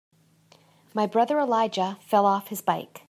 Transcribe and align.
My 0.95 1.05
brother 1.05 1.37
Elijah 1.39 1.99
fell 2.01 2.25
off 2.25 2.47
his 2.47 2.63
bike. 2.63 2.99